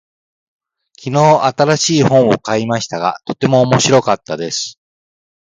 [0.99, 4.79] 昨日、新しい本を買いましたが、とても面白かったです。